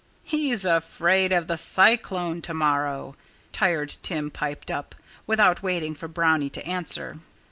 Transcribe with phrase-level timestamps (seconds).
[0.23, 3.15] "He's afraid of the cyclone to morrow,"
[3.51, 4.95] Tired Tim piped up,
[5.27, 7.19] without waiting for Brownie to answer.